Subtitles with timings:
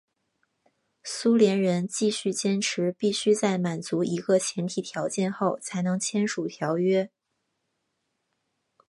[1.03, 7.11] 苏联人继续坚持必须在满足一个前提条件后才能签署条约。